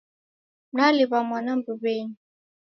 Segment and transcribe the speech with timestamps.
[0.75, 2.17] Naliw'a mwana mbuw'enyi